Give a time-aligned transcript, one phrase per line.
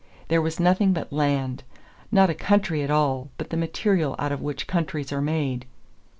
[0.29, 1.61] There was nothing but land:
[2.11, 5.67] not a country at all, but the material out of which countries are made.